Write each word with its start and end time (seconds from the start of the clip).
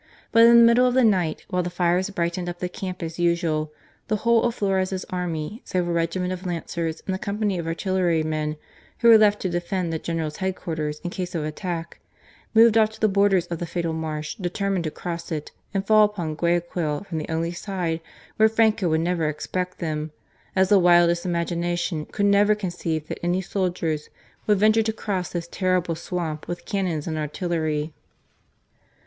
But 0.31 0.45
in 0.45 0.57
the 0.57 0.63
middle 0.65 0.87
of 0.87 0.95
the 0.95 1.03
night 1.03 1.45
while 1.51 1.61
the 1.61 1.69
fires 1.69 2.09
brightened 2.09 2.49
up 2.49 2.57
the 2.57 2.67
camp 2.67 3.03
as 3.03 3.19
usual, 3.19 3.71
the 4.07 4.15
whole 4.15 4.41
of 4.45 4.55
Flores' 4.55 5.05
army, 5.11 5.61
save 5.63 5.87
a 5.87 5.91
regiment 5.91 6.33
of 6.33 6.43
lancers 6.43 7.03
and 7.05 7.13
a 7.15 7.19
company 7.19 7.59
of 7.59 7.67
artillerymen 7.67 8.55
who 8.97 9.09
were 9.09 9.17
left 9.19 9.39
to 9.43 9.49
defend 9.49 9.93
the 9.93 9.99
general's 9.99 10.37
head 10.37 10.55
quarters 10.55 11.01
in 11.03 11.11
case 11.11 11.35
of 11.35 11.45
attack, 11.45 11.99
moved 12.55 12.79
off 12.79 12.89
to 12.93 12.99
the 12.99 13.07
borders 13.07 13.45
of 13.45 13.59
the 13.59 13.67
fatal 13.67 13.93
marsh 13.93 14.33
determined 14.33 14.85
to 14.85 14.89
cross 14.89 15.31
it 15.31 15.51
and 15.71 15.85
fall 15.85 16.03
upon 16.05 16.33
Guayaquil 16.33 17.03
from 17.03 17.19
the 17.19 17.29
only 17.29 17.51
side 17.51 18.01
where 18.37 18.49
Franco 18.49 18.89
would 18.89 19.01
never 19.01 19.29
expect 19.29 19.77
them, 19.77 20.09
as 20.55 20.69
the 20.69 20.79
wildest 20.79 21.27
imagination 21.27 22.07
could 22.07 22.25
never 22.25 22.55
conceive 22.55 23.07
that 23.07 23.19
any 23.21 23.39
soldiers 23.39 24.09
would 24.47 24.57
venture 24.57 24.81
to 24.81 24.91
cross 24.93 25.29
this 25.29 25.47
terrible 25.51 25.93
swamp 25.93 26.47
with 26.47 26.65
cannons 26.65 27.05
and 27.05 27.19
artillery. 27.19 27.93